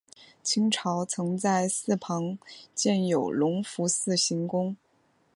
[0.41, 2.39] 清朝曾在寺旁
[2.73, 4.75] 建有隆福寺行宫。